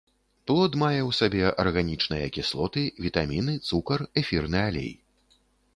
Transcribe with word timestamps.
Плод 0.51 0.77
мае 0.83 1.01
ў 1.03 1.11
сабе 1.19 1.43
арганічныя 1.65 2.31
кіслоты, 2.39 2.87
вітаміны, 3.09 3.53
цукар, 3.69 3.99
эфірны 4.25 4.59
алей. 4.69 4.91